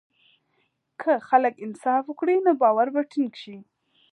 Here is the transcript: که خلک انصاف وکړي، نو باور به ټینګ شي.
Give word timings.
که 1.01 1.11
خلک 1.29 1.53
انصاف 1.65 2.03
وکړي، 2.07 2.35
نو 2.45 2.51
باور 2.61 2.87
به 2.93 3.01
ټینګ 3.11 3.31
شي. 3.41 3.57